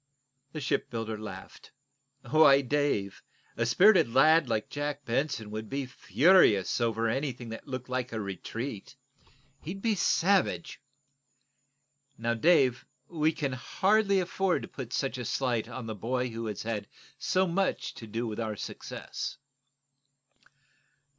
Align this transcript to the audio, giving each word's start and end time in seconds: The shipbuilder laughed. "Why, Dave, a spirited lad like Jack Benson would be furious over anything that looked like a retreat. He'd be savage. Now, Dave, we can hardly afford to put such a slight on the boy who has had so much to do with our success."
The 0.51 0.59
shipbuilder 0.61 1.15
laughed. 1.15 1.73
"Why, 2.27 2.61
Dave, 2.61 3.21
a 3.55 3.67
spirited 3.67 4.11
lad 4.11 4.49
like 4.49 4.67
Jack 4.67 5.05
Benson 5.05 5.51
would 5.51 5.69
be 5.69 5.85
furious 5.85 6.81
over 6.81 7.07
anything 7.07 7.49
that 7.49 7.67
looked 7.67 7.87
like 7.87 8.11
a 8.11 8.19
retreat. 8.19 8.95
He'd 9.61 9.79
be 9.83 9.93
savage. 9.93 10.81
Now, 12.17 12.33
Dave, 12.33 12.83
we 13.09 13.31
can 13.31 13.53
hardly 13.53 14.19
afford 14.19 14.63
to 14.63 14.67
put 14.67 14.91
such 14.91 15.19
a 15.19 15.23
slight 15.25 15.69
on 15.69 15.85
the 15.85 15.93
boy 15.93 16.29
who 16.29 16.47
has 16.47 16.63
had 16.63 16.87
so 17.19 17.45
much 17.45 17.93
to 17.93 18.07
do 18.07 18.25
with 18.25 18.39
our 18.39 18.55
success." 18.55 19.37